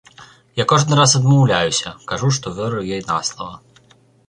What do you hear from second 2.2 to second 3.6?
што веру ёй на слова.